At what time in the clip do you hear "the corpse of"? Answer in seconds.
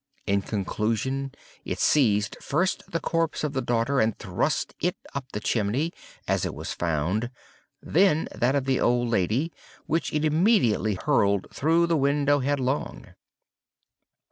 2.91-3.53